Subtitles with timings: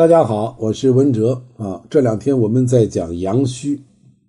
[0.00, 1.84] 大家好，我是文哲啊。
[1.90, 3.78] 这两天我们在讲阳虚，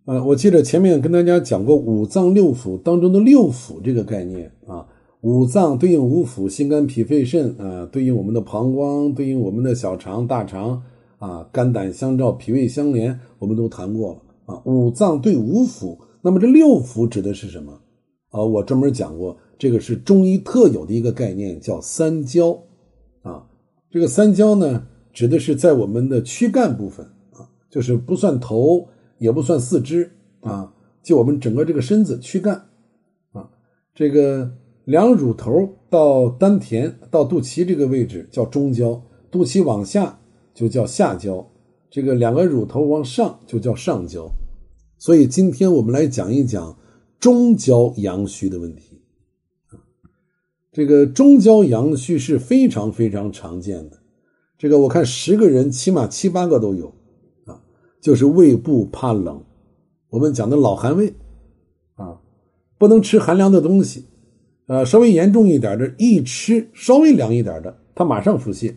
[0.04, 4.86] 啊，我记得前面跟大家讲过五脏六腑当中的六腑这个概念啊。
[5.21, 10.84] 五脏对应五腑，心肝脾肺肾啊，对应我们的膀胱，对应我们的小肠、大肠
[11.20, 14.62] 啊，肝胆相照，脾胃相连，我们都谈过了啊。
[14.65, 17.72] 五脏对五腑，那么这六腑指的是什么
[18.31, 18.44] 啊？
[18.44, 22.62] 我专门讲过，这个是中医特有的一个概念，叫三焦
[23.22, 23.48] 啊。
[23.90, 24.85] 这个三焦呢？
[25.13, 32.69] 指的是在我们的躯干部分啊，就是不算头，也不算四肢啊，就我们整个这个身子躯干
[33.31, 33.49] 啊，
[33.93, 34.52] 这个
[34.85, 40.19] 两乳头到丹田到肚脐这个位置叫中焦，肚脐往下
[40.53, 41.45] 就叫下焦，
[41.89, 44.30] 这个两个乳头往上就叫上焦。
[44.97, 46.77] 所以今天我们来讲一讲
[47.19, 49.02] 中焦阳虚的问题，
[50.71, 54.00] 这个中焦阳虚是非常非常常见的。
[54.61, 56.93] 这个我看十个人起码七八个都有，
[57.45, 57.59] 啊，
[57.99, 59.44] 就是胃部怕冷，
[60.11, 61.16] 我们讲的老寒胃，
[61.95, 62.22] 啊，
[62.77, 64.05] 不能吃寒凉的东西，
[64.67, 68.75] 呃，稍微严重一点的，一吃稍微凉一点的，他马上腹泻，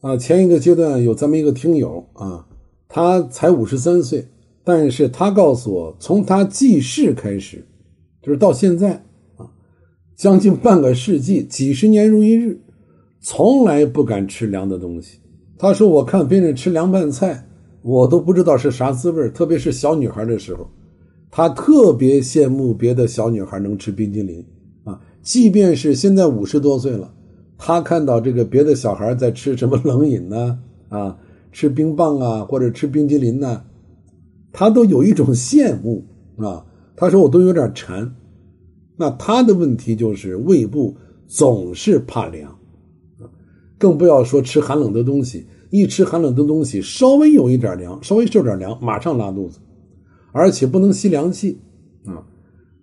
[0.00, 2.46] 啊，前一个阶段有咱们一个听友啊，
[2.88, 4.28] 他才五十三岁，
[4.62, 7.66] 但是他告诉我，从他记事开始，
[8.22, 9.50] 就是到现在啊，
[10.14, 12.60] 将近半个世纪，几十年如一日。
[13.28, 15.18] 从来不敢吃凉的东西。
[15.58, 17.44] 他说：“我看别人吃凉拌菜，
[17.82, 20.70] 我都不知道是啥滋味特别是小女孩的时候，
[21.28, 24.46] 他特别羡慕别的小女孩能吃冰激凌
[24.84, 25.00] 啊。
[25.22, 27.12] 即便是现在五十多岁了，
[27.58, 30.56] 他看到这个别的小孩在吃什么冷饮呢？
[30.88, 31.18] 啊，
[31.50, 33.60] 吃冰棒啊，或者吃冰激凌呢，
[34.52, 36.64] 他都有一种羡慕啊。
[36.94, 38.08] 他说我都有点馋。
[38.96, 40.94] 那他的问题就是胃部
[41.26, 42.56] 总是怕凉。”
[43.78, 49.58] 更不要说吃寒冷的东西，一吃寒冷的东西，稍微有一点凉，稍微受点凉，马上拉肚子，
[50.32, 51.58] 而且不能吸凉气
[52.06, 52.24] 啊。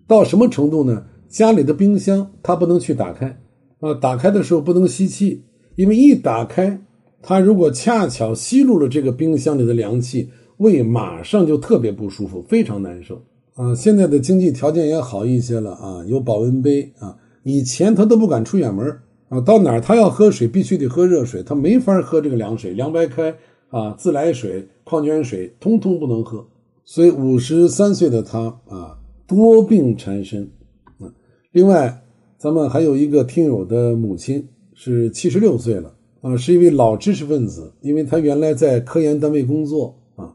[0.06, 1.04] 到什么程度呢？
[1.28, 3.40] 家里的冰箱它不能去打开
[3.80, 5.42] 啊，打开的时候不能吸气，
[5.74, 6.80] 因为一打开，
[7.20, 10.28] 它如果恰巧吸入了这个冰箱里的凉气，
[10.58, 13.20] 胃马上就特别不舒服，非常难受
[13.54, 13.74] 啊。
[13.74, 18.96] 现在的经济条件也好一些了啊，有保温杯啊，以前他都不敢出远门。
[19.40, 23.34] 到哪儿他要喝水，必须得喝热水，他没法喝这个凉水、凉白开
[23.68, 26.46] 啊、自来水、矿泉水，通通不能喝。
[26.84, 30.50] 所以五十三岁的他啊，多病缠身
[30.98, 31.12] 啊。
[31.52, 32.02] 另外，
[32.36, 40.34] 咱们还有一个听友的母亲是七十六岁了啊，是一位老知识分子，因为他原来在科研单位工作啊，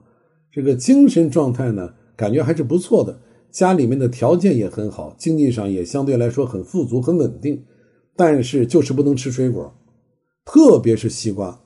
[0.51, 3.19] 这个精神状态呢，感觉还是不错的，
[3.51, 7.63] 家里面的条件也很好，经济上也相对来说很富足、很稳定。
[8.19, 9.73] 但是就是不能吃水果，
[10.43, 11.57] 特别是西瓜，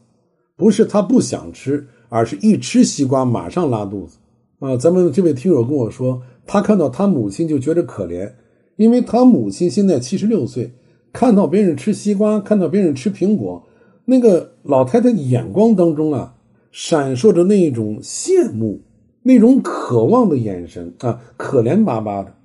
[0.56, 4.20] 不是他不想吃，而是一吃西瓜马上拉肚子
[4.60, 4.78] 啊！
[4.78, 8.34] 咱们这位听友跟我说，他看到他母亲就觉得可怜，
[8.76, 10.72] 因为他母亲现在七十六岁，
[11.12, 13.64] 看到别人吃西瓜，看到别人吃苹果，
[14.06, 16.36] 那个老太太眼光当中啊，
[16.72, 18.80] 闪烁着那一种羡慕、
[19.24, 22.36] 那种渴望的眼神啊，可怜巴巴的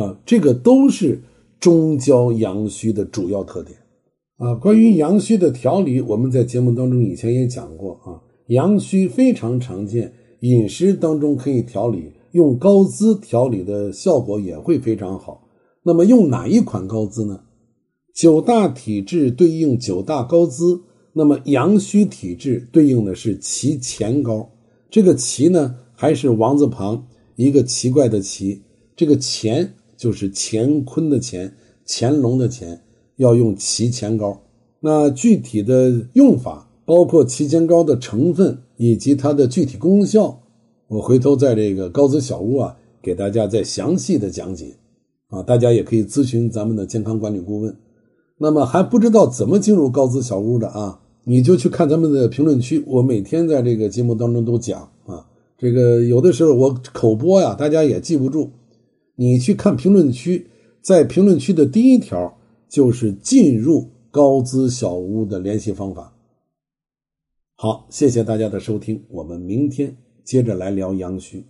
[0.00, 1.20] 啊，这个都是。
[1.60, 3.76] 中焦阳虚的主要特点
[4.38, 8.18] 啊，关于阳虚的调理，我们在节目当中以前也讲过啊。
[8.46, 10.10] 阳虚非常常见，
[10.40, 15.46] 饮食当中可以调理，用高滋调理的效果也会非常好。
[15.84, 17.40] 那么用哪一款高滋呢？
[18.14, 20.80] 九大体质对应九大高滋，
[21.12, 24.50] 那么阳虚体质对应的是脐前膏。
[24.90, 27.06] 这个脐呢，还是王字旁
[27.36, 28.62] 一个奇怪的奇，
[28.96, 29.74] 这个前。
[30.00, 31.52] 就是乾坤的乾，
[31.86, 32.80] 乾隆的乾，
[33.16, 34.40] 要用齐前膏。
[34.80, 40.40] 那具体的用法，包括脐前膏的成分以及它的具体功效，
[40.88, 44.74] 我回头在这个高子小屋啊，给大家再详细的讲解。
[45.28, 47.76] 啊，大家也可以咨询咱们的健康管理顾问。
[48.38, 55.26] 那么还不知道怎么进入高子小屋的啊，你就去看咱们的评论区，我每天在这个节目当中都讲啊。
[55.58, 58.50] 这个有的时候我口播呀，大家也记不住。
[59.20, 60.46] 你去看评论区，
[60.80, 62.38] 在评论区的第一条
[62.70, 66.16] 就是进入高资小屋的联系方法。
[67.54, 69.94] 好，谢谢大家的收听，我们明天
[70.24, 71.44] 接着来聊阳虚。